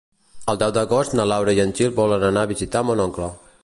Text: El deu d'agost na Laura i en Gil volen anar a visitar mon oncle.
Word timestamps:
El 0.53 0.57
deu 0.63 0.71
d'agost 0.77 1.13
na 1.19 1.27
Laura 1.33 1.55
i 1.59 1.63
en 1.67 1.77
Gil 1.81 1.95
volen 2.03 2.29
anar 2.33 2.47
a 2.49 2.53
visitar 2.57 2.87
mon 2.91 3.09
oncle. 3.11 3.35